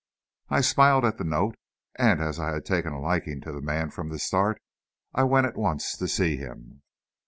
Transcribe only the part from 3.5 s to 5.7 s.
the man from the start, I went at